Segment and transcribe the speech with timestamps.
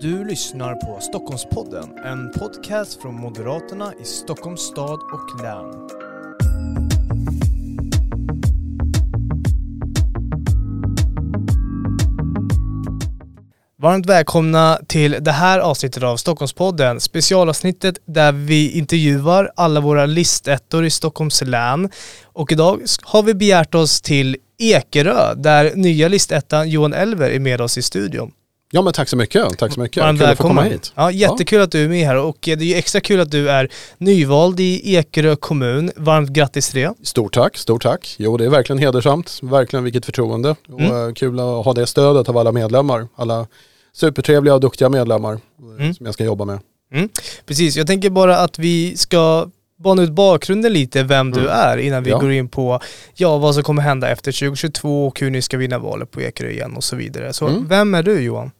[0.00, 5.88] Du lyssnar på Stockholmspodden, en podcast från Moderaterna i Stockholms stad och län.
[13.78, 20.84] Varmt välkomna till det här avsnittet av Stockholmspodden, specialavsnittet där vi intervjuar alla våra listettor
[20.84, 21.90] i Stockholms län.
[22.24, 27.60] Och idag har vi begärt oss till Ekerö där nya listettan Johan Elver är med
[27.60, 28.32] oss i studion.
[28.70, 30.02] Ja men tack så mycket, tack så mycket.
[30.02, 30.92] Varmt Kul att få komma hit.
[30.94, 33.50] Ja, jättekul att du är med här och det är ju extra kul att du
[33.50, 33.68] är
[33.98, 35.90] nyvald i Ekerö kommun.
[35.96, 36.94] Varmt grattis till det.
[37.02, 38.14] Stort tack, stort tack.
[38.18, 40.56] Jo det är verkligen hedersamt, verkligen vilket förtroende.
[40.68, 41.08] Och Mm.
[41.08, 43.46] eh, kul att ha det stödet av alla medlemmar, alla
[43.92, 45.38] supertrevliga och duktiga medlemmar eh,
[45.82, 45.94] Mm.
[45.94, 46.58] som jag ska jobba med.
[47.46, 49.48] Precis, jag tänker bara att vi ska
[49.78, 51.52] bana ut bakgrunden lite, vem du Mm.
[51.52, 52.18] är, innan vi Ja.
[52.18, 52.80] går in på
[53.14, 56.50] ja, vad som kommer hända efter 2022 och hur ni ska vinna valet på Ekerö
[56.50, 57.32] igen och så vidare.
[57.32, 57.66] Så Mm.
[57.68, 58.50] vem är du Johan?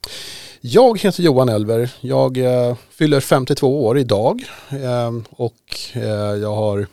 [0.60, 5.54] Jag heter Johan Elver, jag eh, fyller 52 år idag eh, och
[5.92, 6.02] eh,
[6.42, 6.86] jag har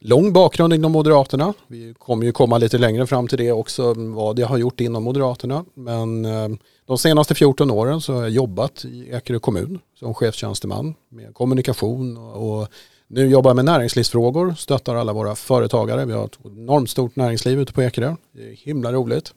[0.00, 1.54] lång bakgrund inom Moderaterna.
[1.66, 5.02] Vi kommer ju komma lite längre fram till det också, vad jag har gjort inom
[5.04, 5.64] Moderaterna.
[5.74, 6.48] Men eh,
[6.86, 12.16] de senaste 14 åren så har jag jobbat i Ekerö kommun som chefstjänsteman med kommunikation
[12.16, 12.68] och
[13.08, 16.04] nu jobbar jag med näringslivsfrågor, stöttar alla våra företagare.
[16.04, 18.14] Vi har ett enormt stort näringsliv ute på Ekerö.
[18.32, 19.34] Det är himla roligt.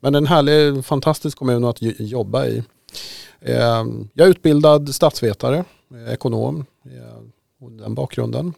[0.00, 2.62] Men en härlig, fantastisk kommun att jobba i.
[3.40, 5.64] Eh, Jag är utbildad statsvetare,
[6.06, 7.22] eh, ekonom, eh,
[7.64, 8.54] och den bakgrunden.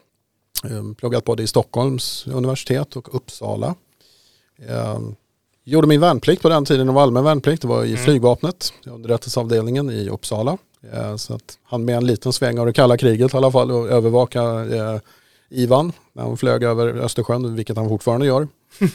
[0.65, 3.75] Eh, Pluggat både i Stockholms universitet och Uppsala.
[4.69, 4.99] Eh,
[5.65, 8.05] Gjorde min värnplikt på den tiden, det var allmän värnplikt, det var i Mm.
[8.05, 10.59] flygvapnet, underrättelseavdelningen i Uppsala.
[10.93, 13.71] Eh, Så att han med en liten sväng av det kalla kriget i alla fall
[13.71, 15.01] och övervaka eh,
[15.51, 18.49] Ivan när han flög över Östersjön, vilket han fortfarande gör.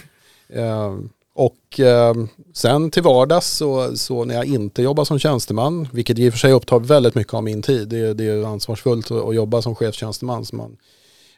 [0.49, 0.95] Eh,
[1.35, 2.13] och eh,
[2.53, 6.39] sen till vardags så, så när jag inte jobbar som tjänsteman, vilket i och för
[6.39, 9.75] sig upptar väldigt mycket av min tid, det, det är ansvarsfullt att, att jobba som
[9.75, 10.45] chefstjänsteman.
[10.45, 10.77] Så man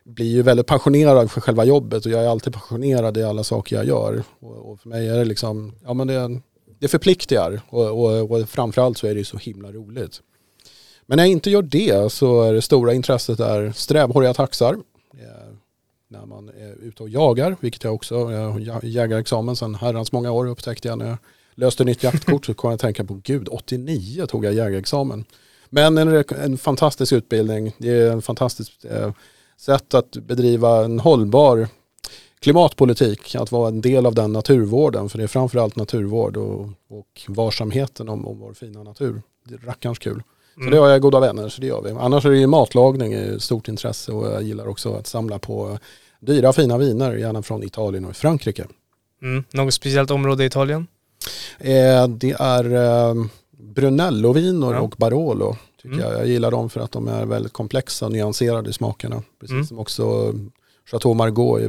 [0.04, 3.76] blir ju väldigt passionerad för själva jobbet och jag är alltid passionerad i alla saker
[3.76, 4.24] jag gör.
[4.40, 6.42] Och, och för mig är det liksom, ja men det,
[6.80, 10.22] det förpliktigar och, och, och framförallt så är det ju så himla roligt.
[11.09, 14.78] Men när jag inte gör det så är det stora intresset där strävhåriga taxar.
[16.08, 20.31] När man är ute och jagar, vilket jag också, jag har jägarexamen sedan herrans många
[20.31, 21.18] år upptäckte jag när jag
[21.56, 25.25] löste nytt jaktkort så kom jag att tänka på gud, 89 tog jag jägarexamen.
[25.69, 29.12] Men en, en fantastisk utbildning, det är en fantastisk eh,
[29.58, 31.68] sätt att bedriva en hållbar
[32.40, 37.22] klimatpolitik, att vara en del av den naturvården, för det är framförallt naturvård och, och
[37.28, 39.22] varsamheten om, om vår fina natur.
[39.46, 40.24] Det är rackarns kul.
[40.59, 40.72] Så Mm.
[40.74, 41.92] det har jag goda vänner, så det gör vi.
[41.92, 45.80] Annars är det ju matlagning stort intresse och jag gillar också att samla på
[46.20, 48.66] dyra fina viner, gärna från Italien och Frankrike.
[49.22, 49.44] Mm.
[49.52, 50.88] Något speciellt område i Italien?
[51.59, 53.14] Eh, det är eh,
[53.80, 54.80] Brunello-viner Ja.
[54.80, 55.56] och Barolo.
[55.81, 56.00] Tycker Mm.
[56.09, 56.14] jag.
[56.19, 59.24] jag gillar dem för att de är väldigt komplexa och nyanserade i smakerna.
[59.40, 59.66] Precis Mm.
[59.66, 60.34] som också
[60.92, 61.66] Chateau Margaux i,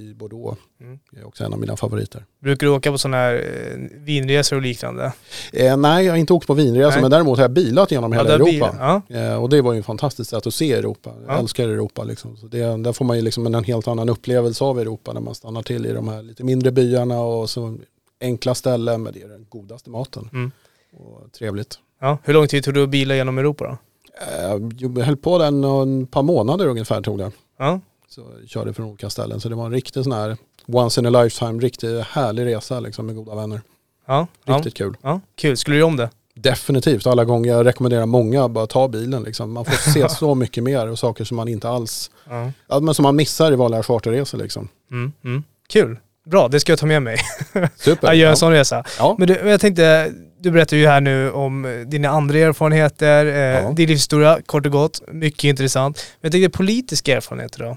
[0.00, 0.58] i Bordeaux.
[0.80, 0.98] Mm.
[1.10, 2.24] Det är också en av mina favoriter.
[2.40, 5.12] Brukar du åka på sådana här eh, vinresor och liknande?
[5.52, 7.00] Eh, nej, jag har inte åkt på vinresa Nej.
[7.02, 8.44] men däremot har jag bilat genom hela Europa.
[8.50, 8.74] bilen.
[8.78, 9.02] Ja.
[9.08, 11.10] Eh, och det var ju ett fantastiskt sätt att se Europa.
[11.26, 11.38] Jag Ja.
[11.38, 12.04] älskar Europa.
[12.04, 12.36] Liksom.
[12.36, 15.34] Så det, där får man ju liksom en helt annan upplevelse av Europa när man
[15.34, 17.76] stannar till i de här lite mindre byarna och så
[18.20, 19.02] enkla ställen.
[19.02, 20.28] Men det är den godaste maten.
[20.32, 20.50] Mm.
[20.96, 21.78] Och trevligt.
[22.00, 22.18] ja.
[22.24, 23.76] Hur lång tid tog det att bila genom Europa då?
[24.26, 27.30] Eh, Jag höll på den och ett par månader ungefär tog det.
[27.58, 27.80] Ja.
[28.14, 29.40] Så körde från olika ställen.
[29.40, 33.06] Så det var en riktig sån här once in a lifetime, riktigt härlig resa liksom
[33.06, 33.60] med goda vänner.
[34.06, 34.26] Ja.
[34.44, 34.56] Ja.
[34.56, 34.96] Riktigt kul.
[35.02, 35.20] ja.
[35.36, 35.56] Kul.
[35.56, 36.10] Skulle du göra om det?
[36.34, 37.50] Definitivt, alla gånger.
[37.52, 39.22] Jag rekommenderar många att bara ta bilen.
[39.22, 39.52] Liksom.
[39.52, 42.52] Man får se så mycket mer och saker som man inte alls, Ja.
[42.68, 44.38] ja, men som man missar i vanliga charterresor.
[44.38, 44.68] Liksom.
[44.90, 45.12] Mm.
[45.24, 45.42] Mm.
[45.68, 45.98] Kul.
[46.26, 47.16] Bra, det ska jag ta med mig.
[47.76, 48.06] Super.
[48.08, 48.36] Jag gör en ja.
[48.36, 48.84] sån resa.
[48.98, 49.14] Ja.
[49.18, 53.32] Men du, jag tänkte, du berättar ju här nu om eh, dina andra erfarenheter, eh,
[53.64, 53.72] Ja.
[53.72, 55.02] din livshistoria, kort och gott.
[55.12, 55.96] Mycket intressant.
[56.20, 57.76] Men jag tänkte politiska erfarenheter då?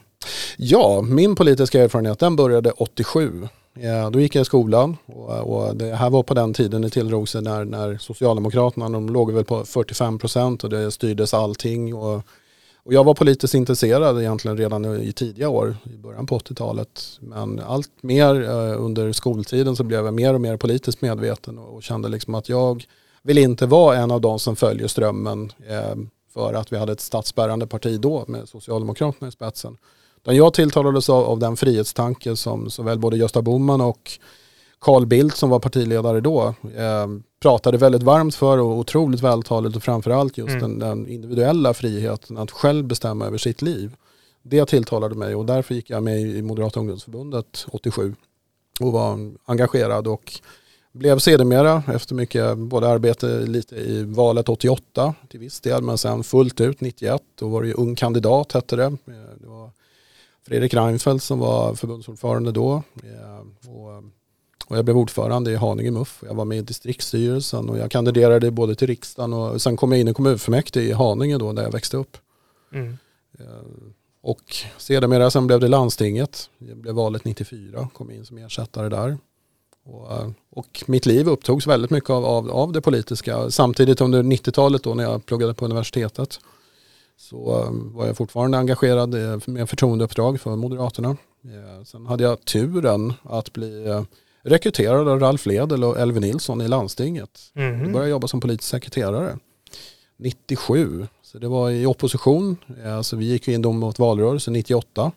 [0.57, 3.47] Ja, min politiska erfarenhet den började 87.
[3.79, 6.89] Ja, då gick jag i skolan och, och det här var på den tiden det
[6.89, 11.95] tilldrog sig när, när Socialdemokraterna, de låg väl på 45 procent och det styrdes allting.
[11.95, 12.21] Och,
[12.83, 17.19] och jag var politiskt intresserad egentligen redan i tidiga år, i början på 80-talet.
[17.19, 21.75] Men allt mer eh, under skoltiden så blev jag mer och mer politiskt medveten och,
[21.75, 22.85] och kände liksom att jag
[23.21, 25.95] vill inte vara en av de som följer strömmen eh,
[26.33, 29.77] för att vi hade ett statsbärande parti då med Socialdemokraterna i spetsen.
[30.23, 34.11] Utan jag tilltalades av, av den frihetstanke som såväl både Gösta Bohman och
[34.79, 37.07] Carl Bildt som var partiledare då eh,
[37.41, 40.61] pratade väldigt varmt för och otroligt vältaligt och framförallt just Mm.
[40.61, 43.95] den, den individuella friheten att själv bestämma över sitt liv.
[44.43, 48.15] Det tilltalade mig och därför gick jag med i Moderata ungdomsförbundet 87
[48.79, 50.41] och var engagerad och
[50.91, 56.23] Blev sedermera efter mycket både arbete lite i valet 88 till viss del men sen
[56.23, 57.21] fullt ut 91.
[57.39, 58.97] Då var det ju ung kandidat hette det.
[59.39, 59.69] Det var
[60.47, 62.83] Fredrik Reinfeldt som var förbundsordförande då.
[63.67, 64.03] Och,
[64.67, 66.23] och jag blev ordförande i Haninge MUF.
[66.27, 70.01] Jag var med i distriktsstyrelsen och jag kandiderade både till riksdagen och sen kom jag
[70.01, 72.17] in i kommunfullmäktige i Haninge då där jag växte upp.
[72.73, 72.97] Mm.
[74.21, 76.49] Och sedermera sen blev det landstinget.
[76.57, 79.17] Det blev valet 94, kom in som ersättare där.
[79.85, 83.51] Och, eh, och, mitt liv upptogs väldigt mycket av, av, av det politiska.
[83.51, 86.39] Samtidigt under 90-talet då när jag pluggade på universitetet
[87.17, 89.15] så eh, var jag fortfarande engagerad
[89.47, 91.17] med förtroendeuppdrag för Moderaterna.
[91.85, 94.03] Sen hade jag turen att bli eh,
[94.43, 97.39] rekryterad av Ralf Ledel och Elvin Nilsson i landstinget.
[97.55, 97.81] Mm.
[97.81, 99.37] Jag började jobba som politisk sekreterare
[100.17, 101.07] 97.
[101.21, 102.57] Så det var i opposition.
[102.85, 105.11] Alltså vi gick in då mot valrörelse 98.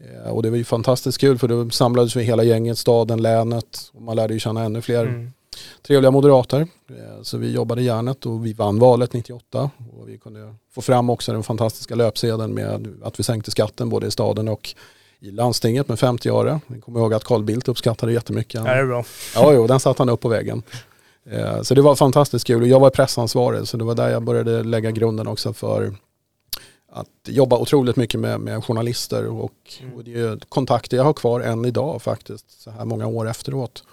[0.00, 3.90] Eh, och det var ju fantastiskt kul för då samlades vi hela gänget, staden, länet
[3.92, 5.32] och man lärde ju känna ännu fler mm.
[5.82, 6.60] Trevliga moderater.
[6.90, 11.10] Eh, så vi jobbade järnet och vi vann valet 98 och vi kunde få fram
[11.10, 14.74] också den fantastiska löpsedeln med att vi sänkte skatten både i staden och
[15.20, 16.60] i landstinget med 50 öre.
[16.66, 18.54] Jag kommer ihåg att Carl Bildt uppskattade jättemycket.
[18.54, 19.04] Ja, det är bra.
[19.34, 20.62] Ja, jo, den satte han upp på väggen.
[21.30, 22.68] Eh, så det var fantastiskt kul.
[22.68, 25.94] Jag var pressansvarig så det var där jag började lägga grunden också för
[26.92, 29.52] att jobba otroligt mycket med, med journalister och,
[29.96, 33.84] och det är kontakter jag har kvar än idag faktiskt så här många år efteråt.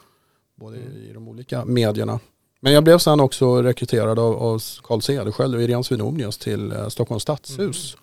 [0.60, 0.98] Både mm.
[0.98, 2.20] i de olika medierna.
[2.60, 6.88] Men jag blev sen också rekryterad av, av Carl Cederschiöld och Irene Svenonius till eh,
[6.88, 7.98] Stockholms stadshus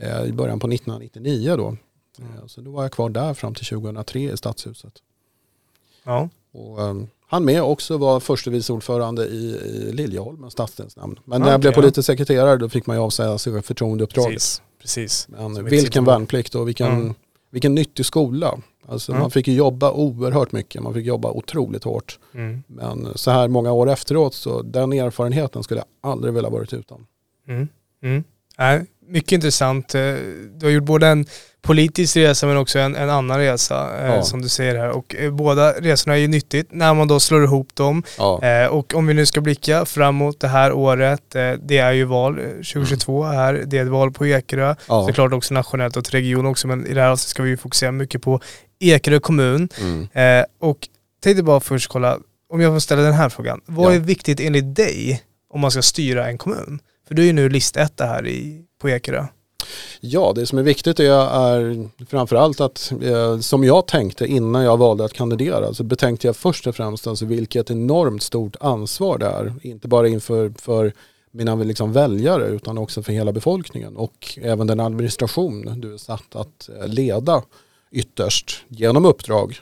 [0.00, 0.22] mm.
[0.22, 1.66] eh, i början på 1999 då.
[1.66, 1.78] Mm.
[2.18, 4.92] Eh, så då var jag kvar där fram till 2003 i stadshuset.
[6.04, 6.28] Ja.
[6.52, 11.20] Och, um, han med också var förste vice ordförande i, i Liljeholmens stadsdelsnämnd.
[11.24, 14.32] Men när jag blev politisk sekreterare då fick man ju avsäga sig förtroendeuppdraget.
[14.32, 15.28] Precis, precis.
[15.28, 17.14] Men vilken värnplikt och vilken, mm.
[17.54, 18.58] Vilken nyttig skola.
[18.86, 19.20] Alltså mm.
[19.20, 22.18] Man fick ju jobba oerhört mycket, man fick jobba otroligt hårt.
[22.34, 22.62] Mm.
[22.66, 27.06] Men så här många år efteråt så den erfarenheten skulle jag aldrig vilja varit utan.
[27.48, 27.68] Mm.
[28.02, 28.24] Mm.
[29.08, 29.94] Mycket intressant.
[29.94, 30.14] Eh,
[30.56, 31.26] du har gjort både en
[31.64, 34.22] politisk resa men också en, en annan resa eh, ja.
[34.22, 34.90] som du säger här.
[34.90, 38.02] Och eh, båda resorna är ju nyttigt när man då slår ihop dem.
[38.18, 38.42] Ja.
[38.42, 42.04] Eh, och om vi nu ska blicka framåt det här året, eh, det är ju
[42.04, 43.36] val 2022 mm.
[43.36, 44.74] här, det är ett val på Ekerö.
[44.88, 45.06] Ja.
[45.06, 47.92] Såklart också nationellt och till region också men i det här avsnittet ska vi fokusera
[47.92, 48.40] mycket på
[48.80, 49.68] Ekerö kommun.
[49.80, 50.08] Mm.
[50.12, 50.88] Eh, och
[51.22, 52.18] tänkte bara först kolla,
[52.52, 53.60] om jag får ställa den här frågan.
[53.66, 53.96] Vad ja.
[53.96, 56.80] är viktigt enligt dig om man ska styra en kommun?
[57.08, 59.26] För du är ju nu listetta här i, på Ekerö.
[60.00, 64.76] Ja, det som är viktigt är, är framförallt att eh, som jag tänkte innan jag
[64.76, 69.26] valde att kandidera så betänkte jag först och främst alltså vilket enormt stort ansvar det
[69.26, 69.54] är.
[69.62, 70.92] Inte bara inför för
[71.30, 76.36] mina liksom väljare utan också för hela befolkningen och även den administration du är satt
[76.36, 77.42] att eh, leda
[77.90, 79.56] ytterst genom uppdrag.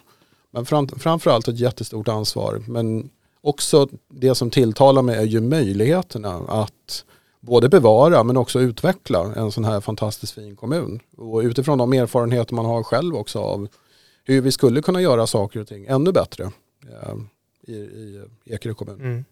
[0.51, 2.63] Men fram, framförallt ett jättestort ansvar.
[2.67, 3.11] Men
[3.41, 7.05] också det som tilltalar mig är ju möjligheterna att
[7.43, 11.01] både bevara men också utveckla en sån här fantastiskt fin kommun.
[11.17, 13.69] Och utifrån de erfarenheter man har själv också av
[14.25, 17.15] hur vi skulle kunna göra saker och ting ännu bättre eh,
[17.67, 19.01] i, i Ekerö kommun.
[19.01, 19.25] Mm.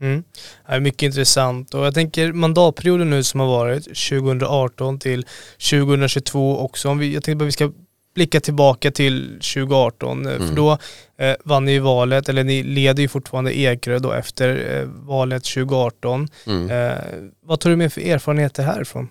[0.00, 0.24] Mm.
[0.66, 5.26] Det är mycket intressant och jag tänker mandatperioden nu som har varit 2018 till
[5.70, 6.88] 2022 också.
[6.88, 7.72] Om vi, jag tänkte att vi ska
[8.16, 10.48] blicka tillbaka till 2018, eh, mm.
[10.48, 10.78] för då
[11.16, 16.28] eh, vann ni valet, eller ni leder ju fortfarande Ekerö då efter eh, valet 2018.
[16.46, 16.70] Mm.
[16.70, 16.98] Eh,
[17.46, 19.08] vad tar du med för erfarenheter härifrån?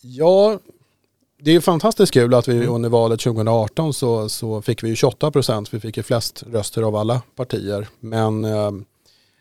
[0.00, 0.58] Ja,
[1.42, 2.68] det är fantastiskt kul att vi mm.
[2.68, 6.96] under valet 2018 så, så fick vi 28 procent, vi fick ju flest röster av
[6.96, 7.88] alla partier.
[8.00, 8.70] Men eh,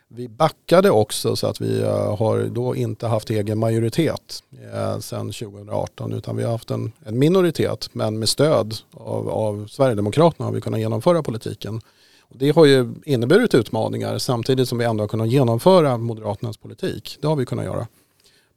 [0.08, 4.44] vi backade också så att vi eh, har då inte haft egen majoritet
[4.74, 9.68] eh, sedan 2018 utan vi har haft en, en minoritet men med stöd av, av
[9.68, 11.82] Sverigedemokraterna har vi kunnat genomföra politiken.
[12.22, 17.18] Och det har ju inneburit utmaningar samtidigt som vi ändå har kunnat genomföra Moderaternas politik.
[17.22, 17.88] Det har vi kunnat göra.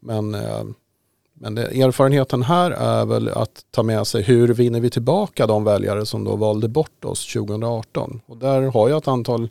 [0.00, 0.64] Men, eh,
[1.34, 5.64] men det, erfarenheten här är väl att ta med sig hur vinner vi tillbaka de
[5.64, 8.20] väljare som då valde bort oss 2018.
[8.26, 9.48] Och där har jag ett antal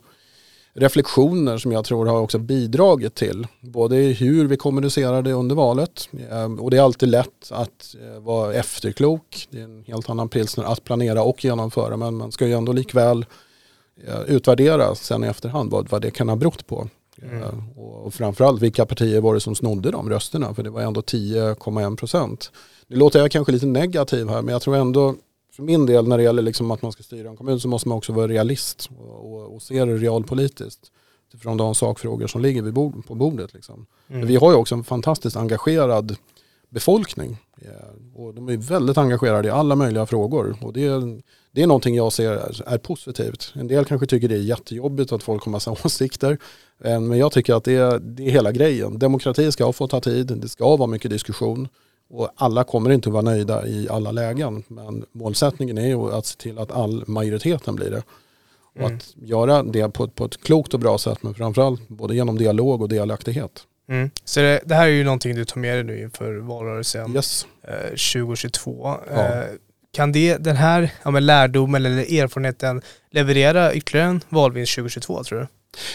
[0.74, 3.46] reflektioner som jag tror har också bidragit till.
[3.60, 8.54] Både hur vi kommunicerade under valet ehm, och det är alltid lätt att eh, vara
[8.54, 9.48] efterklok.
[9.50, 12.72] Det är en helt annan pilsner att planera och genomföra men man ska ju ändå
[12.72, 13.26] likväl
[14.06, 16.88] eh, utvärdera sen i efterhand vad, vad det kan ha berott på.
[17.22, 17.42] Mm.
[17.42, 21.00] Eh, och framförallt vilka partier var det som snodde de rösterna för det var ändå
[21.00, 22.52] 10,1 procent.
[22.86, 25.14] Nu låter jag kanske lite negativ här men jag tror ändå
[25.58, 27.88] för min del när det gäller liksom att man ska styra en kommun så måste
[27.88, 30.90] man också vara realist och, och, och se det realpolitiskt.
[31.28, 33.54] Utifrån de sakfrågor som ligger vid bord, på bordet.
[33.54, 33.86] Liksom.
[34.08, 34.26] Mm.
[34.26, 36.16] Vi har ju också en fantastiskt engagerad
[36.68, 37.36] befolkning.
[38.14, 40.56] Och de är väldigt engagerade i alla möjliga frågor.
[40.62, 43.52] Och det är, det är någonting jag ser är, är positivt.
[43.54, 46.38] En del kanske tycker det är jättejobbigt att folk har massa åsikter.
[46.84, 48.98] Eh, men jag tycker att det är, det är hela grejen.
[48.98, 51.68] Demokrati ska få ta tid, det ska vara mycket diskussion.
[52.10, 54.64] Och alla kommer inte att vara nöjda i alla lägen.
[54.68, 58.02] Men målsättningen är ju att se till att all majoriteten blir det.
[58.74, 58.96] Och mm.
[58.96, 62.82] att göra det på, på ett klokt och bra sätt men framförallt både genom dialog
[62.82, 63.62] och delaktighet.
[63.88, 64.10] Mm.
[64.24, 67.46] Så det, det, här är ju någonting du tar med dig nu inför valrörelsen yes.
[67.62, 68.94] eh, 2022.
[69.10, 69.24] Ja.
[69.24, 69.44] Eh,
[69.92, 75.38] kan det, den här ja, men lärdomen eller erfarenheten leverera ytterligare en valvinst 2022 tror
[75.38, 75.46] du?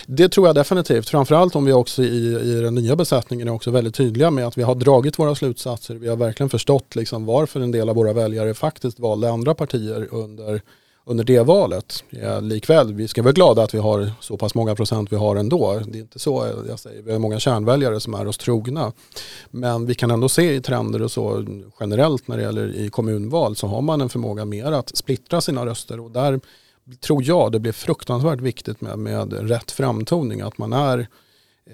[0.05, 1.09] Det tror jag definitivt.
[1.09, 4.57] Framförallt om vi också i, i den nya besättningen är också väldigt tydliga med att
[4.57, 5.95] vi har dragit våra slutsatser.
[5.95, 10.07] Vi har verkligen förstått liksom varför en del av våra väljare faktiskt valde andra partier
[10.11, 10.61] under
[11.05, 12.03] under det valet.
[12.09, 15.35] Ja, likväl, vi ska vara glada att vi har så pass många procent vi har
[15.35, 15.81] ändå.
[15.87, 17.01] Det är inte så jag säger.
[17.01, 18.91] Vi har många kärnväljare som är oss trogna.
[19.51, 21.45] Men vi kan ändå se i trender och så
[21.79, 25.65] generellt när det gäller i kommunval så har man en förmåga mer att splittra sina
[25.65, 26.39] röster och där
[26.99, 30.41] tror jag det blir fruktansvärt viktigt med, med rätt framtoning.
[30.41, 31.07] Att man är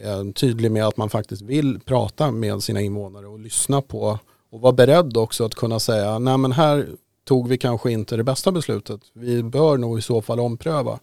[0.04, 4.20] eh, tydlig med att man faktiskt vill prata med sina invånare och lyssna på
[4.52, 6.88] och vara beredd också att kunna säga nej men här
[7.24, 9.02] tog vi kanske inte det bästa beslutet.
[9.14, 11.00] Vi bör nog i så fall ompröva.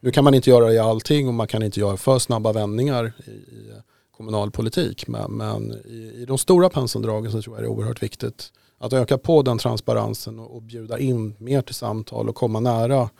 [0.00, 2.52] Nu kan man inte göra det i allting och man kan inte göra för snabba
[2.52, 3.72] vändningar i, i
[4.16, 5.06] kommunal politik.
[5.06, 8.92] Men, men i, i, de stora penseldragen så tror jag det är oerhört viktigt att
[8.92, 13.10] öka på den transparensen och, och bjuda in mer till samtal och komma nära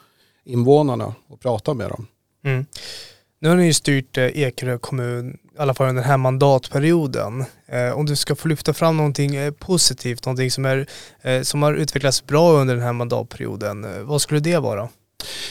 [0.44, 2.06] invånarna och prata med dem.
[2.44, 2.66] Mm.
[3.44, 7.44] Nu har ni ju styrt eh, Ekerö kommun, i alla fall under den här mandatperioden.
[7.66, 10.86] Eh, om du ska få lyfta fram någonting eh, positivt, någonting som, är,
[11.42, 14.88] som har utvecklats bra under den här mandatperioden, vad skulle det vara?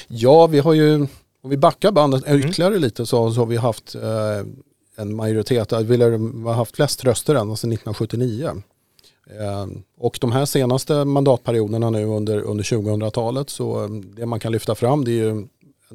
[0.08, 1.08] Ja, vi har ju,
[1.44, 2.40] om vi backar bandet mm.
[2.40, 3.96] ytterligare lite så, så har vi haft
[4.98, 6.04] en majoritet, vi
[6.44, 8.64] har haft flest röster ända sedan 1979.
[9.30, 14.52] Ehm, och de här senaste mandatperioderna nu under, under 2000-talet så ehm, det man kan
[14.52, 15.48] lyfta fram det är ju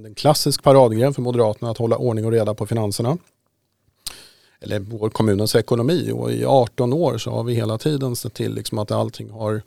[0.07, 3.19] en klassisk paradgren för Moderaterna att hålla ordning och reda på finanserna.
[4.61, 8.55] Eller vår kommunens ekonomi och i 18 år så har vi hela tiden sett till
[8.55, 9.63] liksom att allting har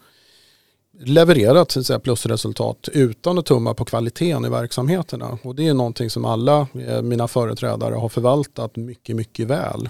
[1.00, 5.38] levererat så säga, plusresultat utan att tumma på kvaliteten i verksamheterna.
[5.44, 9.89] Och det är någonting som alla eh, mina företrädare har förvaltat mycket, mycket väl.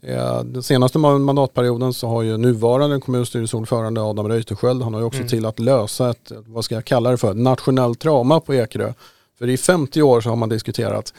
[0.00, 5.18] Eh, den senaste mandatperioden så har ju nuvarande kommunstyrelseordförande Adam Reuterskiöld, han har ju också
[5.18, 5.28] mm.
[5.28, 8.92] till att lösa ett, vad ska jag kalla det för, nationellt trauma på Ekerö
[9.38, 11.14] för i 50 år så har man diskuterat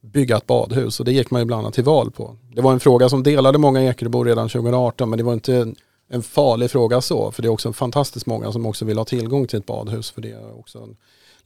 [0.00, 2.36] bygga ett badhus och det gick man ju bland annat till val på.
[2.54, 5.74] Det var en fråga som delade många Ekeröbor redan 2018 men det var inte
[6.08, 9.46] en farlig fråga så för det är också fantastiskt många som också vill ha tillgång
[9.46, 10.96] till ett badhus för det är också en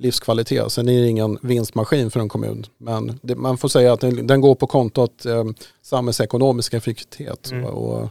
[0.00, 0.73] livskvalitet.
[0.73, 4.26] Sen är det ingen vinstmaskin för en kommun men det, man får säga att den,
[4.26, 5.45] den går på kontot eh,
[5.83, 7.64] samhällsekonomisk effektivitet mm.
[7.64, 8.09] och,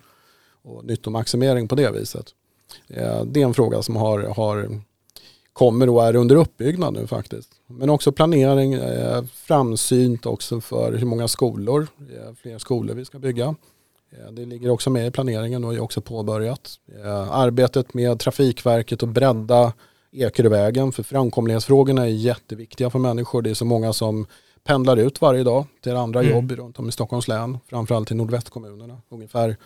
[0.63, 2.25] och nyttomaximering på det viset.
[2.88, 4.81] Eh, det är en fråga som har, har
[5.53, 7.50] kommer och är under uppbyggnad nu faktiskt.
[7.67, 13.19] Men också planering, eh, framsynt också för hur många skolor, eh, fler skolor vi ska
[13.19, 13.55] bygga.
[14.12, 16.79] Eh, det ligger också med i planeringen och är också påbörjat.
[17.03, 19.74] Eh, arbetet med Trafikverket och bredda
[20.12, 23.42] Ekerövägen för framkomlighetsfrågorna är jätteviktiga för människor.
[23.42, 24.25] Det är så många som
[24.63, 26.32] pendlar ut varje dag till andra mm.
[26.32, 29.01] jobb runt om i Stockholms län, framförallt i nordvästkommunerna.
[29.10, 29.58] Ungefär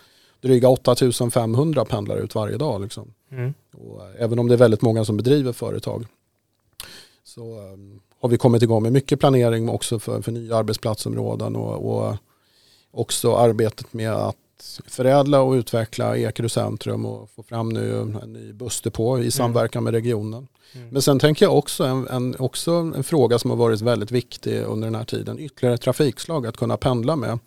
[0.41, 2.81] dryga 8500 pendlar ut varje dag.
[2.81, 3.13] Liksom.
[3.31, 3.53] Mm.
[3.77, 6.05] Och eh, även om det är väldigt många som bedriver företag
[7.23, 11.95] så um, har vi kommit igång med mycket planering också för, för nya arbetsplatsområden och,
[11.95, 12.15] och
[12.91, 14.37] också arbetet med att
[14.87, 19.31] förädla och utveckla Ekerö centrum och få fram nu en ny bussdepå i mm.
[19.31, 19.83] samverkan mm.
[19.83, 20.47] med regionen.
[20.73, 20.89] Mm.
[20.89, 24.61] Men sen tänker jag också en, en, också en fråga som har varit väldigt viktig
[24.61, 27.39] under den här tiden, ytterligare trafikslag att kunna pendla med.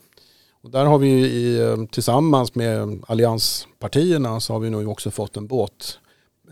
[0.63, 5.37] Och där har vi i, eh, tillsammans med allianspartierna så har vi nu också fått
[5.37, 5.99] en båt,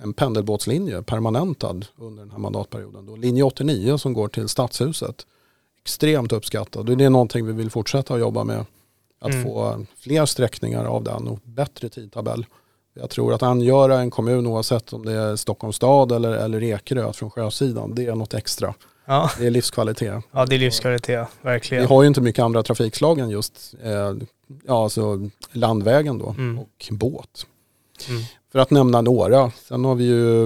[0.02, 3.06] en pendelbåtslinje permanentad under den här mandatperioden.
[3.06, 5.26] Då linje 89 som går till Stadshuset.
[5.82, 8.64] Extremt uppskattad och det är någonting vi vill fortsätta att jobba med.
[9.24, 9.44] Att mm.
[9.44, 12.46] få fler sträckningar av den och bättre tidtabell.
[12.94, 17.12] Jag tror att angöra en kommun oavsett om det är Stockholms stad eller, eller Ekerö
[17.12, 18.74] från sjösidan, det är något extra.
[19.04, 19.30] Ja.
[19.38, 20.24] Det är livskvalitet.
[20.30, 21.82] Ja, det är livskvalitet, verkligen.
[21.82, 24.12] Vi har ju inte mycket andra trafikslag än just eh,
[24.66, 26.58] ja, alltså landvägen då mm.
[26.58, 27.46] och båt.
[28.08, 28.22] Mm.
[28.52, 29.50] För att nämna några.
[29.50, 30.44] Sen har vi ju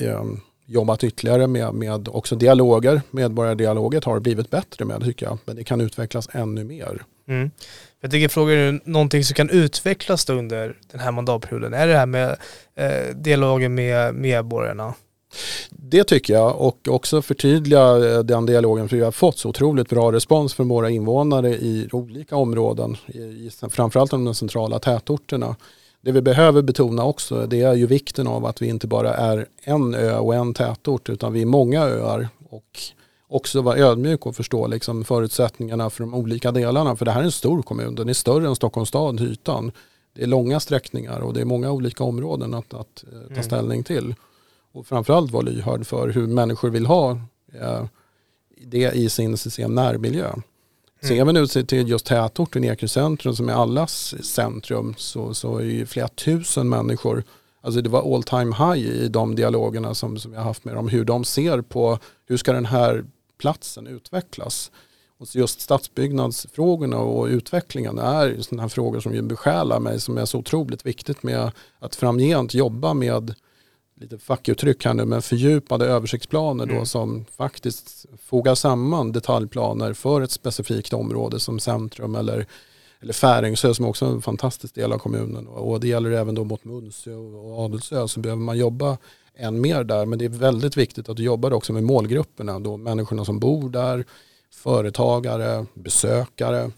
[0.00, 0.24] eh,
[0.66, 3.02] jobbat ytterligare med, med också dialoger.
[3.10, 5.38] Medborgardialoget har blivit bättre med tycker jag.
[5.44, 7.04] Men det kan utvecklas ännu mer.
[7.30, 7.50] Mm.
[8.00, 11.74] Jag tycker frågan är någonting som kan utvecklas under den här mandatperioden.
[11.74, 12.36] Är det här med
[12.74, 14.94] eh, dialogen med medborgarna?
[15.70, 19.88] Det tycker jag och också förtydliga eh, den dialogen för vi har fått så otroligt
[19.88, 25.56] bra respons från våra invånare i olika områden, i, framförallt de centrala tätorterna.
[26.02, 29.46] Det vi behöver betona också det är ju vikten av att vi inte bara är
[29.62, 32.80] en ö och en tätort utan vi är många öar och
[33.30, 36.96] också vara ödmjuk och förstå liksom förutsättningarna för de olika delarna.
[36.96, 39.72] För det här är en stor kommun, den är större än Stockholms stad, ytan.
[40.14, 43.42] Det är långa sträckningar och det är många olika områden att, att eh, ta mm.
[43.42, 44.14] ställning till.
[44.72, 47.10] Och framförallt vara lyhörd för hur människor vill ha
[47.60, 47.84] eh,
[48.66, 50.26] det i sin, sin närmiljö.
[50.26, 50.42] Mm.
[51.02, 55.64] Ser vi nu till just tätorten Ekerö centrum som är allas centrum så, så är
[55.64, 57.24] det flera tusen människor
[57.62, 60.88] Alltså det var all time high i de dialogerna som, som jag haft med dem.
[60.88, 63.04] Hur de ser på hur ska den här
[63.40, 64.70] platsen utvecklas.
[65.18, 70.24] Och just stadsbyggnadsfrågorna och utvecklingen är sådana här frågor som ju besjälar mig som är
[70.24, 73.34] så otroligt viktigt med att framgent jobba med
[74.00, 76.86] lite fackuttryck här nu, men fördjupade översiktsplaner då mm.
[76.86, 82.46] som faktiskt fogar samman detaljplaner för ett specifikt område som centrum eller,
[83.00, 85.46] eller Färingsö som också är en fantastisk del av kommunen.
[85.46, 88.98] Och det gäller även då mot Munsö och Adelsö så behöver man jobba
[89.40, 90.06] än mer där.
[90.06, 93.70] Men det är väldigt viktigt att du jobbar också med målgrupperna, då människorna som bor
[93.70, 94.04] där,
[94.50, 96.70] företagare, besökare.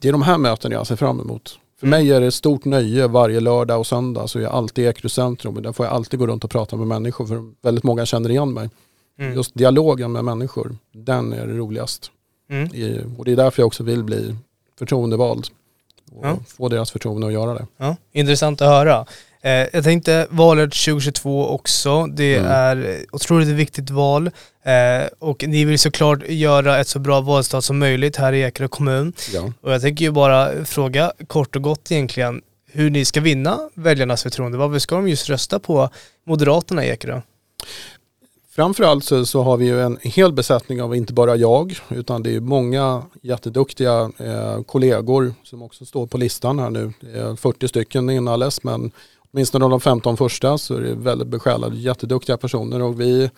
[0.00, 1.58] Det är de här mötena jag ser fram emot.
[1.80, 2.00] För mm.
[2.00, 4.88] mig är det ett stort nöje varje lördag och söndag så är jag alltid i
[4.88, 7.84] Ekerö centrum och där får jag alltid gå runt och prata med människor för väldigt
[7.84, 8.70] många känner igen mig.
[9.18, 9.34] Mm.
[9.34, 12.10] Just dialogen med människor, den är det roligast.
[12.50, 12.74] Mm.
[12.74, 14.34] I, och det är därför jag också vill bli
[14.78, 15.46] förtroendevald
[16.12, 16.38] och ja.
[16.46, 17.66] få deras förtroende att göra det.
[17.76, 17.96] Ja.
[18.12, 19.06] Intressant att höra.
[19.42, 22.06] Eh, jag tänkte valet 2022 också.
[22.06, 22.50] Det mm.
[22.50, 24.30] är otroligt viktigt val
[24.62, 28.68] eh, och ni vill såklart göra ett så bra valstad som möjligt här i Ekerö
[28.68, 29.12] kommun.
[29.32, 29.52] Ja.
[29.60, 32.42] Och jag tänker ju bara fråga kort och gott egentligen
[32.72, 34.58] hur ni ska vinna väljarnas förtroende.
[34.58, 35.90] Varför ska de just rösta på
[36.26, 37.20] Moderaterna i Ekerö?
[38.50, 42.34] Framförallt så, så har vi ju en hel besättning av inte bara jag utan det
[42.34, 46.92] är många jätteduktiga eh, kollegor som också står på listan här nu.
[47.36, 48.90] 40 stycken inalles men
[49.32, 53.30] åtminstone av de 15 första så är det väldigt besjälade, jätteduktiga personer och vi,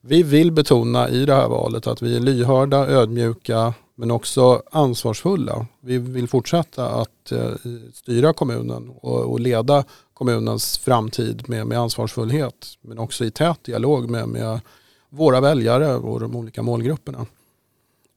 [0.00, 5.66] vi vill betona i det här valet att vi är lyhörda, ödmjuka men också ansvarsfulla.
[5.80, 7.50] Vi vill fortsätta att eh,
[7.94, 14.10] styra kommunen och, och, leda kommunens framtid med, med ansvarsfullhet men också i tät dialog
[14.10, 14.60] med, med
[15.08, 17.26] våra väljare och de olika målgrupperna.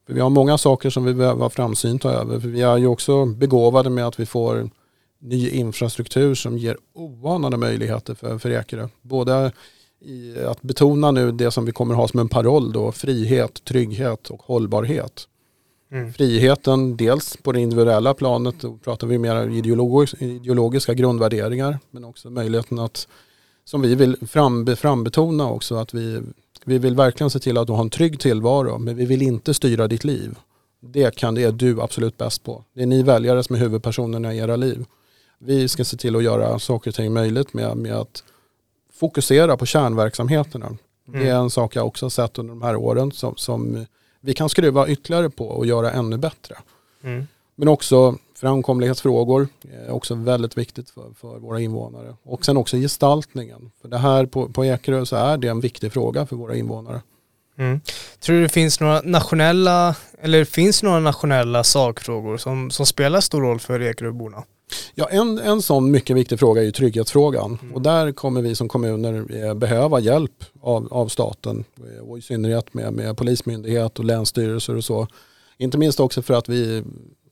[0.08, 2.40] För vi har många saker som vi behöver vara framsynta över.
[2.40, 4.70] För vi är ju också begåvade med att vi får
[5.20, 8.88] ny infrastruktur som ger oanade möjligheter för, för Ekerö.
[9.02, 9.52] Både
[10.00, 14.30] i att betona nu det som vi kommer ha som en paroll då, frihet, trygghet
[14.30, 15.28] och hållbarhet.
[15.92, 16.14] Mm.
[16.14, 22.30] Friheten dels på det individuella planet, då pratar vi mer ideolog ideologiska grundvärderingar, men också
[22.30, 23.08] möjligheten att,
[23.66, 26.22] som vi vill fram, frambetona också, att vi,
[26.66, 29.54] vi vill verkligen se till att du har en trygg tillvaro, men vi vill inte
[29.54, 30.36] styra ditt liv.
[30.80, 32.64] Det kan det är du absolut bäst på.
[32.74, 34.86] Det är ni väljare som är huvudpersonerna i era liv.
[35.40, 38.24] Vi ska se till att göra saker och ting möjligt med, med att
[38.94, 40.66] fokusera på kärnverksamheterna.
[41.08, 41.20] Mm.
[41.20, 43.86] Det är en sak jag också har sett under de här åren som, som
[44.22, 46.56] vi kan skruva ytterligare på och göra ännu bättre.
[47.04, 47.28] Mm.
[47.56, 49.48] Men också framkomlighetsfrågor
[49.88, 52.16] är också väldigt viktigt för, för, våra invånare.
[52.24, 53.72] Och sen också gestaltningen.
[53.82, 57.02] För det här på, på Ekerö så är det en viktig fråga för våra invånare.
[57.58, 57.82] Mm.
[58.20, 63.42] Tror du det finns några nationella, eller finns några nationella sakfrågor som, som spelar stor
[63.42, 64.44] roll för Ekeröborna?
[64.96, 67.60] Ja, en, en sån mycket viktig fråga är ju trygghetsfrågan.
[67.62, 67.76] Mm.
[67.76, 71.64] Och där kommer vi som kommuner eh, behöva hjälp av, av staten.
[72.02, 75.08] Och i synnerhet med, med polismyndighet och länsstyrelser och så.
[75.58, 76.84] Inte minst också för att vi,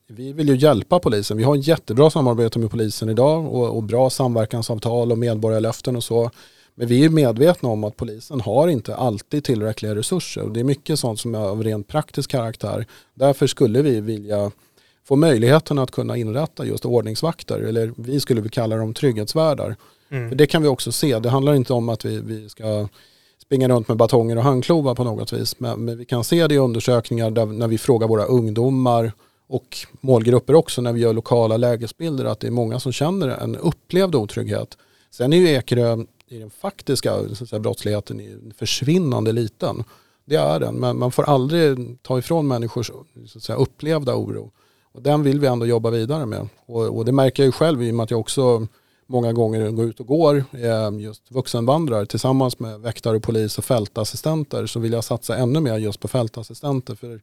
[0.08, 1.36] vi vill ju hjälpa polisen.
[1.36, 6.30] Vi har jättebra samarbete med polisen idag och, och bra samverkansavtal och medborgarlöften och så.
[6.74, 10.42] Men vi är medvetna om att polisen har inte alltid tillräckliga resurser.
[10.42, 12.86] Och det är mycket sånt som är av rent praktisk karaktär.
[13.14, 14.50] Därför skulle vi vilja
[15.08, 19.76] få möjligheten att kunna inrätta just ordningsvakter eller vi skulle kalla dem trygghetsvärdar.
[20.08, 20.28] Mm.
[20.28, 22.88] För det kan vi också se, det handlar inte om att vi, vi ska
[23.42, 25.60] springa runt med batonger och handklovar på något vis.
[25.60, 29.12] Men, men vi kan se det i undersökningar där, när vi frågar våra ungdomar
[29.48, 33.56] och målgrupper också när vi gör lokala lägesbilder att det är många som känner en
[33.56, 34.78] upplevd otrygghet.
[35.10, 39.84] Sen är ju Ekerö i den faktiska säga, brottsligheten försvinnande liten.
[40.24, 42.86] Det är den, men man får aldrig ta ifrån människors
[43.26, 44.52] så att säga, upplevda oro.
[44.96, 46.48] Och den vill vi ändå jobba vidare med.
[46.66, 48.66] Och, och, det märker jag ju själv i och med att jag också
[49.06, 54.66] många gånger går ut och går eh, just vuxenvandrar tillsammans med väktare, polis och fältassistenter
[54.66, 56.94] så vill jag satsa ännu mer just på fältassistenter.
[56.94, 57.20] För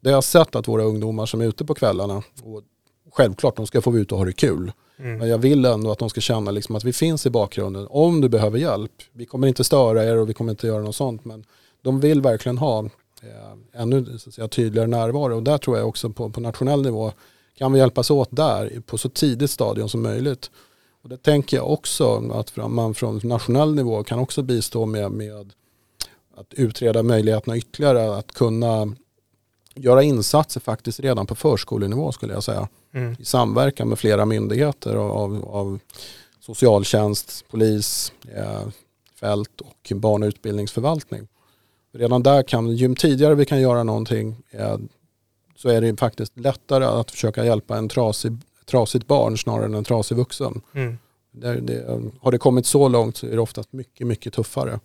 [0.00, 2.62] det har jag sett att våra ungdomar som är ute på kvällarna, och
[3.12, 4.72] självklart de ska få ut och ha det kul.
[4.98, 5.18] Mm.
[5.18, 8.20] Men jag vill ändå att de ska känna liksom att vi finns i bakgrunden om
[8.20, 8.92] du behöver hjälp.
[9.12, 11.44] Vi kommer inte störa er och vi kommer inte göra något sånt men
[11.82, 12.88] de vill verkligen ha
[13.72, 15.36] ännu så att säga, tydligare närvaro.
[15.36, 17.12] Och där tror jag också på, på nationell nivå
[17.54, 20.50] kan vi hjälpas åt där på så tidigt stadium som möjligt.
[21.02, 25.52] Och det tänker jag också att man från nationell nivå kan också bistå med, med
[26.36, 28.94] att utreda möjligheterna ytterligare att kunna
[29.74, 32.68] göra insatser faktiskt redan på förskolenivå skulle jag säga.
[32.92, 33.16] Mm.
[33.18, 35.78] I samverkan med flera myndigheter av, av
[36.40, 38.68] socialtjänst, polis, eh,
[39.14, 41.28] fält och barn och utbildningsförvaltning.
[41.92, 44.76] Redan där kan, ju tidigare vi kan göra någonting eh,
[45.56, 49.84] så är det faktiskt lättare att försöka hjälpa en trasig, trasigt barn snarare än en
[49.84, 50.60] trasig vuxen.
[50.74, 50.98] Mm.
[51.32, 54.80] Det, det, har det kommit så långt så är det oftast mycket, mycket tuffare.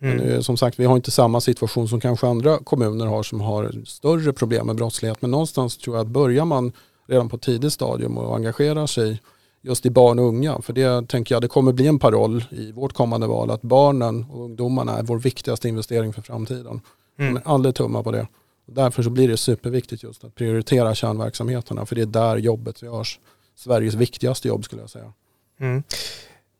[0.00, 0.16] Mm.
[0.16, 3.84] Men som sagt, vi har inte samma situation som kanske andra kommuner har som har
[3.86, 5.22] större problem med brottslighet.
[5.22, 6.72] Men någonstans tror jag att börjar man
[7.06, 9.20] redan på tidigt stadium och engagerar sig
[9.68, 10.62] just i barn och unga.
[10.62, 14.24] För det tänker jag, det kommer bli en paroll i vårt kommande val att barnen
[14.30, 16.80] och ungdomarna är vår viktigaste investering för framtiden.
[17.18, 17.34] Mm.
[17.34, 18.26] Men aldrig tumma på det.
[18.66, 23.20] Därför så blir det superviktigt just att prioritera kärnverksamheterna för det är där jobbet görs.
[23.56, 25.12] Sveriges viktigaste jobb skulle jag säga.
[25.60, 25.82] Mm.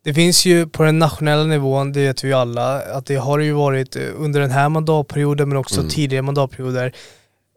[0.05, 3.53] Det finns ju på den nationella nivån, det vet vi alla, att det har ju
[3.53, 5.91] varit under den här mandatperioden men också mm.
[5.91, 6.95] tidigare mandatperioder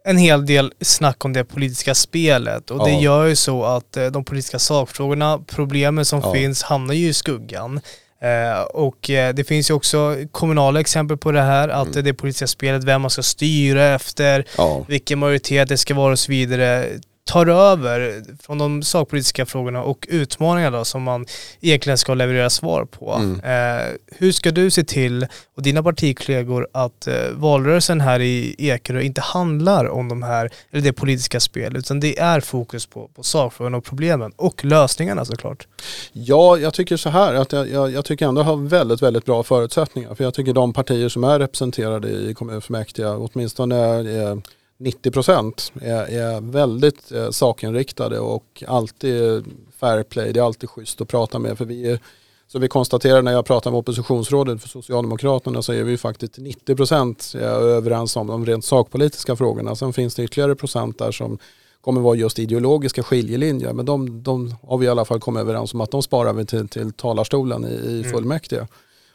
[0.03, 2.85] en hel del snack om det politiska spelet och ja.
[2.85, 6.33] det gör ju så att eh, de politiska sakfrågorna, problemen som ja.
[6.33, 7.81] finns hamnar ju i skuggan.
[8.21, 12.03] Eh, och eh, det finns ju också kommunala exempel på det här, att mm.
[12.03, 14.85] det politiska spelet, vem man ska styra efter, ja.
[14.87, 16.85] vilken majoritet det ska vara och så vidare
[17.31, 21.25] tar över från de sakpolitiska frågorna och utmaningarna som man
[21.61, 23.13] egentligen ska leverera svar på.
[23.13, 23.39] Mm.
[23.39, 29.01] Eh, hur ska du se till, och dina partikollegor, att eh, valrörelsen här i Ekerö
[29.01, 33.23] inte handlar om de här, eller det politiska spel, utan det är fokus på, på
[33.23, 35.67] sakfrågorna och problemen och lösningarna såklart?
[36.13, 39.43] Ja, jag tycker så här att jag, jag, jag tycker ändå har väldigt, väldigt bra
[39.43, 40.15] förutsättningar.
[40.15, 44.35] För jag tycker de partier som är representerade i kommunfullmäktige, åtminstone eh,
[44.81, 49.45] 90 procent är, är, väldigt eh, sakinriktade och alltid
[49.79, 50.33] fair play.
[50.33, 51.57] Det är alltid schysst att prata med.
[51.57, 51.99] För vi är,
[52.47, 56.75] så vi konstaterar när jag pratar med oppositionsrådet för Socialdemokraterna så är vi faktiskt 90
[56.75, 59.75] procent överens om de rent sakpolitiska frågorna.
[59.75, 61.37] Sen finns det ytterligare procent där som
[61.81, 63.73] kommer vara just ideologiska skiljelinjer.
[63.73, 66.45] Men de, de har vi i alla fall kommit överens om att de sparar vi
[66.45, 68.11] till, till talarstolen i, i mm.
[68.11, 68.67] fullmäktige.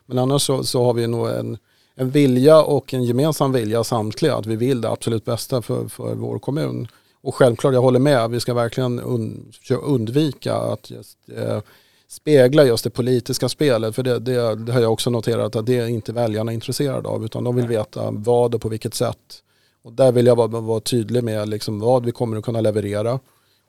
[0.06, 1.58] Men annars så, så har vi nog en
[1.96, 6.14] en vilja och en gemensam vilja samtliga att vi vill det absolut bästa för, för
[6.14, 6.88] vår kommun.
[7.20, 11.60] Och självklart, jag håller med, vi ska verkligen und, undvika att just, eh,
[12.08, 13.94] spegla just det politiska spelet.
[13.94, 17.24] För det, det, det, har jag också noterat att det är inte väljarna intresserade av
[17.24, 19.42] utan de vill veta vad och på vilket sätt.
[19.84, 23.20] Och där vill jag vara, vara tydlig med liksom vad vi kommer att kunna leverera.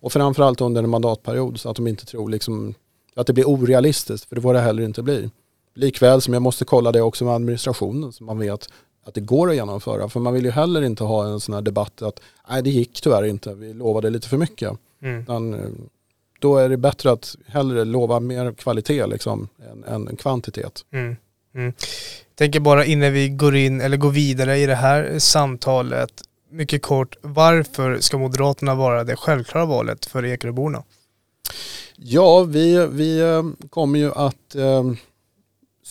[0.01, 2.73] Och framförallt under en mandatperiod så att de inte tror liksom
[3.15, 5.29] att det blir orealistiskt, för det får det heller inte bli.
[5.77, 8.69] Likväl som jag måste kolla det också med administrationen så man vet
[9.05, 10.09] att det går att genomföra.
[10.09, 13.01] För man vill ju heller inte ha en sån här debatt att nej det gick
[13.01, 14.71] tyvärr inte, vi lovade lite för mycket.
[15.01, 15.21] Mm.
[15.21, 15.69] Utan, eh,
[16.39, 19.47] då är det bättre att hellre lova mer kvalitet liksom,
[19.87, 20.85] än, än kvantitet.
[20.91, 21.15] Mm.
[21.55, 21.73] Mm.
[22.35, 26.11] tänker bara innan vi går in eller går vidare i det här samtalet,
[26.49, 30.83] mycket kort, varför ska Moderaterna vara det självklara valet för Ekeröborna?
[31.95, 34.83] Ja, vi, vi eh, kommer ju att eh,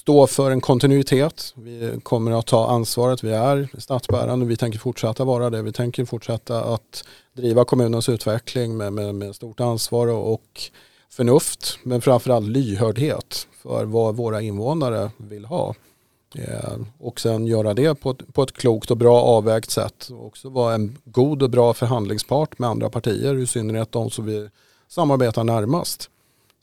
[0.07, 1.55] stå för en kontinuitet.
[1.57, 3.25] Vi kommer att ta ansvaret.
[3.25, 5.63] Vi är statsbärande och vi tänker fortsätta vara det.
[5.63, 10.61] Vi tänker fortsätta att driva kommunens utveckling med, med, med stort ansvar och
[11.11, 15.75] förnuft men framförallt lyhördhet för vad våra invånare vill ha.
[16.35, 20.09] Eh, och sen göra det på ett, på ett klokt och bra avvägt sätt.
[20.11, 24.27] Och också vara en god och bra förhandlingspart med andra partier, i synnerhet de som
[24.27, 24.49] vi
[24.89, 26.11] samarbetar närmast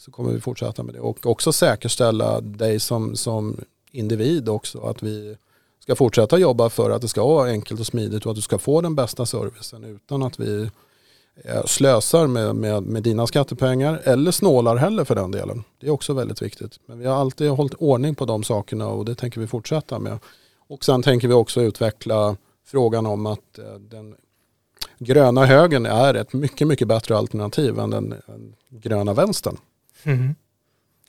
[0.06, 3.58] så kommer vi fortsätta med det och också säkerställa dig som, som
[3.92, 5.36] individ också att vi
[5.80, 8.58] ska fortsätta jobba för att det ska vara enkelt och smidigt och att du ska
[8.58, 10.70] få den bästa servicen utan att vi
[11.44, 15.64] eh, slösar med, med, med dina skattepengar eller snålar heller för den delen.
[15.80, 16.80] Det är också väldigt viktigt.
[16.86, 20.20] Men vi har alltid hållit ordning på de sakerna och det tänker vi fortsätta med.
[20.68, 22.36] Och sen tänker vi också utveckla
[22.66, 24.16] frågan om att eh, den
[25.00, 28.16] gröna högen är ett mycket, mycket bättre alternativ än den
[28.70, 29.58] gröna vänstern.
[30.04, 30.36] Mm.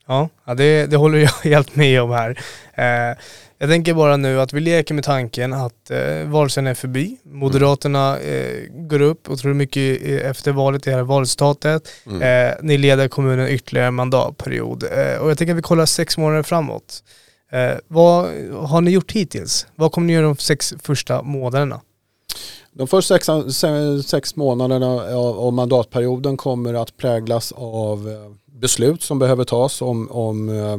[0.07, 2.40] Ja, det, det håller jag helt med om här.
[2.74, 3.16] Eh,
[3.59, 7.16] jag tänker bara nu att vi leker med tanken att eh, valsen är förbi.
[7.24, 11.88] Moderaterna eh, går upp otroligt mycket efter valet, det här valresultatet.
[12.07, 12.22] Mm.
[12.22, 14.83] Eh, ni leder kommunen ytterligare en mandatperiod.
[14.83, 17.02] Eh, och jag tänker att vi kollar sex månader framåt.
[17.52, 19.66] Eh, vad har ni gjort hittills?
[19.74, 21.80] Vad kommer ni göra de sex första månaderna?
[22.72, 23.28] De första sex,
[24.07, 30.49] sex månaderna av mandatperioden kommer att präglas av eh, beslut som behöver tas om, om
[30.49, 30.79] eh,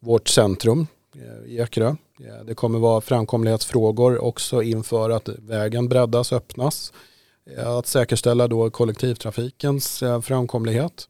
[0.00, 1.88] vårt centrum eh, i Ekerö.
[1.88, 6.92] Eh, det kommer vara framkomlighetsfrågor också inför att vägen breddas, öppnas.
[7.66, 11.08] Att säkerställa då kollektivtrafikens framkomlighet.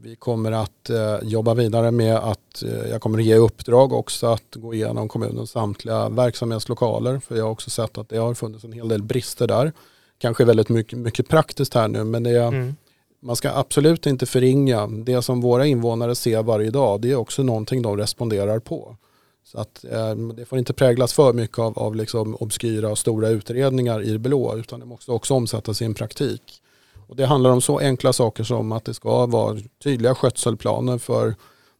[0.00, 0.90] Vi kommer att
[1.22, 6.08] jobba vidare med att jag kommer att ge uppdrag också att gå igenom kommunens samtliga
[6.08, 7.18] verksamhetslokaler.
[7.18, 9.72] För jag har också sett att det har funnits en hel del brister där.
[10.18, 12.74] Kanske väldigt mycket, mycket praktiskt här nu men det är, mm
[13.20, 17.00] man ska absolut inte förringa det som våra invånare ser varje dag.
[17.00, 18.96] Det är också någonting de responderar på.
[19.44, 23.28] Så att, eh, det får inte präglas för mycket av, av liksom obskyra och stora
[23.28, 26.62] utredningar i det blå utan det måste också omsättas i en praktik.
[27.08, 31.34] Och det handlar om så enkla saker som att det ska vara tydliga skötselplaner för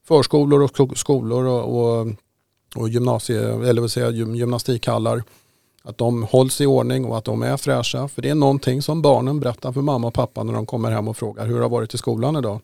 [0.09, 2.07] förskolor och skolor och, och,
[2.77, 5.23] och gymnasie, eller vill säga gymnastikhallar.
[5.83, 8.09] Att de hålls i ordning och att de är fräscha.
[8.09, 11.09] För det är någonting som barnen berättar för mamma och pappa när de kommer hem
[11.09, 12.61] och frågar hur det har varit i skolan idag.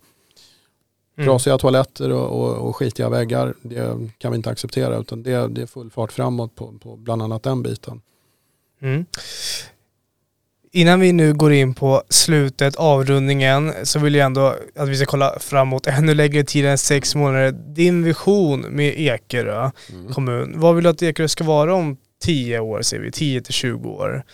[1.19, 1.29] Mm.
[1.29, 5.63] Trasiga toaletter och, och, och skitiga väggar, det kan vi inte acceptera utan det, det
[5.63, 8.01] är full fart framåt på, på bland annat den biten.
[8.83, 9.07] Mm.
[10.73, 15.07] Innan vi nu går in på slutet, avrundningen, så vill jag ändå att vi ska
[15.07, 17.53] kolla framåt ännu längre tid än sex månader.
[17.53, 20.13] Din vision med Ekerö mm.
[20.13, 23.55] kommun, vad vill du att Ekerö ska vara om tio år, ser vi, 10 till
[23.55, 24.25] 20 år?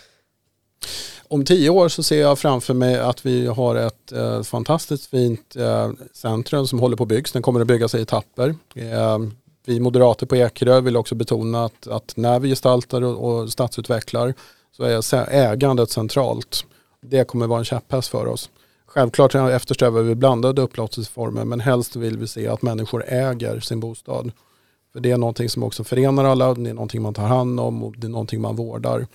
[1.28, 5.56] Om tio år så ser jag framför mig att vi har ett eh, fantastiskt fint
[5.56, 7.32] eh, centrum som håller på att byggas.
[7.32, 8.54] Den kommer att byggas i etapper.
[8.74, 9.18] Eh,
[9.66, 14.34] vi moderater på Ekerö vill också betona att, att när vi gestaltar och, och stadsutvecklar
[14.76, 16.64] så är ägandet centralt.
[17.02, 18.50] Det kommer vara en käpphäst för oss.
[18.86, 24.32] Självklart eftersträvar vi blandade upplåtelseformer men helst vill vi se att människor äger sin bostad.
[24.92, 27.82] För det är någonting som också förenar alla, det är någonting man tar hand om
[27.82, 29.06] och det är någonting man vårdar.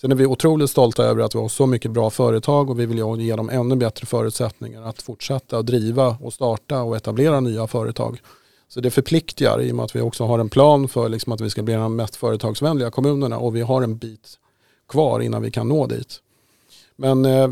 [0.00, 2.86] Sen är vi otroligt stolta över att vi har så mycket bra företag och vi
[2.86, 7.66] vill ge dem ännu bättre förutsättningar att fortsätta att driva och starta och etablera nya
[7.66, 8.20] företag.
[8.68, 11.40] Så det förpliktigar i och med att vi också har en plan för liksom att
[11.40, 14.38] vi ska bli de mest företagsvänliga kommunerna och vi har en bit
[14.88, 16.20] kvar innan vi kan nå dit.
[16.96, 17.48] Men eh,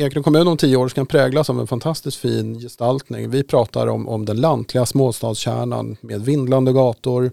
[0.00, 3.30] Ekerö kommun om tio år ska präglas av en fantastiskt fin gestaltning.
[3.30, 7.32] Vi pratar om, om den lantliga småstadskärnan med vindlande gator,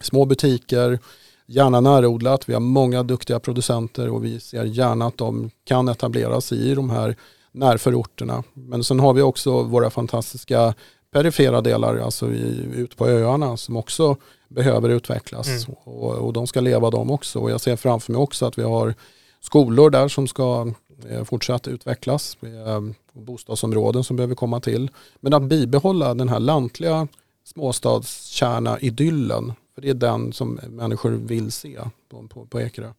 [0.00, 0.98] små butiker,
[1.46, 2.48] gärna närodlat.
[2.48, 6.90] Vi har många duktiga producenter och vi ser gärna att de kan etableras i de
[6.90, 7.16] här
[7.52, 8.42] närförorterna.
[8.54, 10.74] Men sen har vi också våra fantastiska
[11.12, 12.26] perifera delar, alltså
[12.74, 14.16] ute på öarna som också
[14.48, 15.76] behöver utvecklas mm.
[15.84, 17.38] och, och, de ska leva de också.
[17.38, 18.94] Och jag ser framför mig också att vi har
[19.40, 20.72] skolor där som ska
[21.10, 22.80] Eh, fortsatt utvecklas, eh,
[23.12, 24.90] bostadsområden som behöver komma till.
[25.20, 27.08] Men att bibehålla den här lantliga
[27.44, 31.78] småstadskärna-idyllen, för det är den som människor vill se
[32.08, 32.92] på, på, på Ekerö.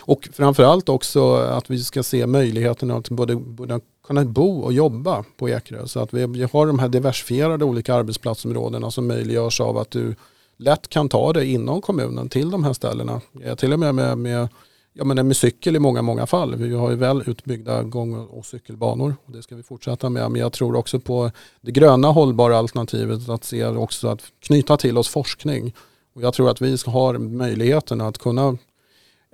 [0.00, 5.24] Och framförallt också att vi ska se möjligheten att både, både kunna bo och jobba
[5.36, 5.86] på Ekerö.
[5.86, 10.14] Så att vi, vi har de här diversifierade olika arbetsplatsområdena som möjliggörs av att du
[10.56, 13.20] lätt kan ta dig inom kommunen till de här ställena.
[13.42, 14.48] Eh, till och med med, med,
[14.92, 16.54] ja, men med cykel i många, många fall.
[16.56, 20.30] Vi har ju väl utbyggda gång och cykelbanor och det ska vi fortsätta med.
[20.30, 24.98] Men jag tror också på det gröna hållbara alternativet att se också att knyta till
[24.98, 25.74] oss forskning.
[26.14, 28.56] Och jag tror att vi har möjligheten att kunna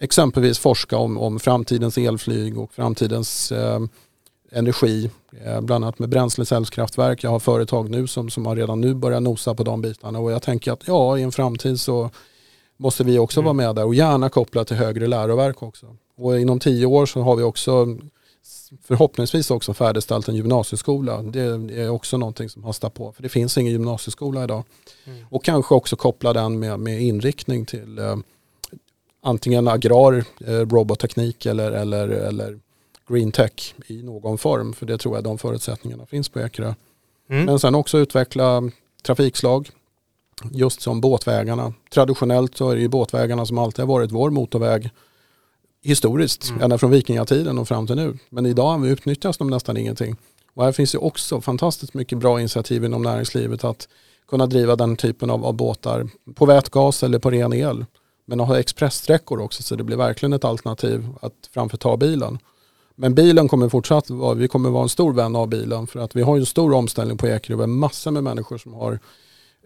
[0.01, 3.81] exempelvis forska om, om framtidens elflyg och framtidens eh,
[4.53, 5.11] energi,
[5.45, 7.25] eh, bland annat med bränslecellskraftverk.
[7.25, 10.33] Jag har företag nu som, som har redan nu börjat nosa på de bitarna och
[10.33, 12.11] jag tänker att ja, i en framtid så
[12.77, 13.45] måste vi också mm.
[13.45, 15.97] vara med där och gärna koppla till högre läroverk också.
[16.17, 17.87] Och inom tio år så har vi också
[18.83, 21.23] förhoppningsvis också färdigställt en gymnasieskola.
[21.23, 23.12] Det är också någonting som hastar på.
[23.12, 24.65] För det finns ingen gymnasieskola idag.
[25.05, 25.25] Mm.
[25.31, 28.17] Och kanske också koppla den med, med inriktning till eh,
[29.23, 32.59] antingen agrar, eh, robotteknik eller, eller, eller
[33.09, 34.73] green tech i någon form.
[34.73, 36.75] För det tror jag de förutsättningarna finns på Ekerö.
[37.31, 37.45] Mm.
[37.45, 38.71] Men sen också utveckla
[39.03, 39.71] trafikslag.
[40.51, 41.72] Just som båtvägarna.
[41.90, 44.90] Traditionellt så är det ju båtvägarna som alltid har varit vår motorväg
[45.83, 46.62] historiskt, mm.
[46.62, 48.18] ända från vikingatiden och fram till nu.
[48.31, 50.16] Men idag utnyttjas de nästan ingenting.
[50.55, 53.88] Och här finns det också fantastiskt mycket bra initiativ inom näringslivet att
[54.29, 57.85] kunna driva den typen av, av båtar på vätgas eller på ren el.
[58.25, 62.38] Men att ha expresssträckor också så det blir verkligen ett alternativ att framför ta bilen.
[62.94, 66.16] Men bilen kommer fortsatt vara, vi kommer vara en stor vän av bilen för att
[66.16, 67.57] vi har en stor omställning på Ekerö.
[67.57, 68.99] Har massor med människor som har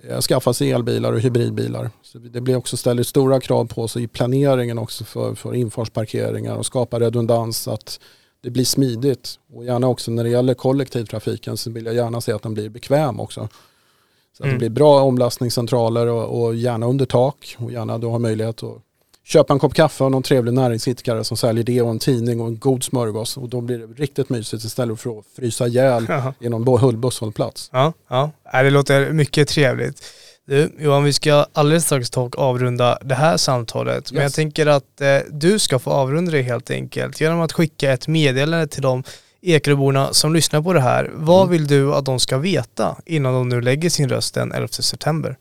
[0.09, 1.91] eh, skaffat sig elbilar och hybridbilar.
[2.03, 6.57] Så det blir också ställer stora krav på oss i planeringen också för, för infartsparkeringar
[6.57, 8.01] och skapa redundans att
[8.43, 9.39] det blir smidigt.
[9.55, 12.69] Och gärna också när det gäller kollektivtrafiken så vill jag gärna se att den blir
[12.69, 13.49] bekväm också.
[14.37, 14.55] Så att mm.
[14.55, 18.79] det blir bra omlastningscentraler och, och, gärna under tak och gärna du har möjlighet att
[19.31, 22.47] köpa en kopp kaffe av någon trevlig näringsidkare som säljer det och en tidning och
[22.47, 26.07] en god smörgås och då blir det riktigt mysigt istället för att frysa ihjäl
[26.41, 27.71] i någon busshållplats.
[27.73, 30.03] Ja, ja, det låter mycket trevligt.
[30.47, 33.97] Du, Johan, vi ska alldeles strax ta och avrunda det här samtalet.
[33.97, 34.13] Yes.
[34.13, 37.93] Men jag tänker att eh, du ska få avrunda det helt enkelt genom att skicka
[37.93, 39.05] ett meddelande till de
[39.43, 41.53] Ekeröborna som lyssnar på det här, vad Mm.
[41.53, 45.37] vill du att de ska veta innan de nu lägger sin röst den 11 september?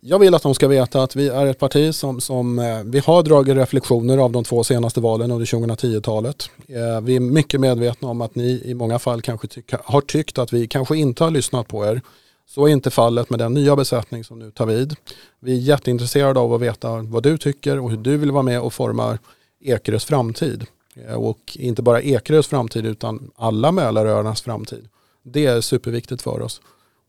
[0.00, 2.98] Jag vill att de ska veta att vi är ett parti som, som eh, vi
[2.98, 6.50] har dragit reflektioner av de två senaste valen under 2010-talet.
[6.68, 10.38] Eh, vi är mycket medvetna om att ni i många fall kanske tycka, har tyckt
[10.38, 12.02] att vi kanske inte har lyssnat på er.
[12.46, 14.96] Så är inte fallet med den nya besättning som nu tar vid.
[15.40, 18.60] Vi är jätteintresserade av att veta vad du tycker och hur du vill vara med
[18.60, 19.18] och forma
[19.60, 20.66] Ekerös framtid.
[21.06, 24.88] Eh, och inte bara Ekerös framtid utan alla Mälaröarnas framtid.
[25.22, 26.60] Det är superviktigt för oss.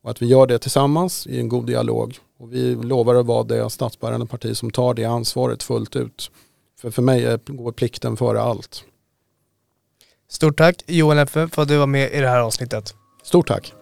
[0.04, 2.20] Och att vi gör det tillsammans i en god dialog.
[2.40, 6.32] Och vi lovar att vara det statsbärande parti som tar det ansvaret fullt ut.
[6.82, 8.84] För för mig går plikten före allt.
[10.30, 12.96] Stort tack Johan Leffe för att du var med i det här avsnittet.
[13.24, 13.74] Stort tack.